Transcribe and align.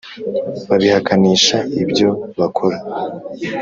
Babihakanisha 0.69 1.57
ibyo 1.83 2.09
bakora 2.39 2.77